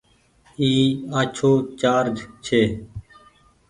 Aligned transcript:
اي 0.59 0.69
آڇهو 1.19 1.51
چآرج 1.79 2.17
ڇي۔ 2.45 2.61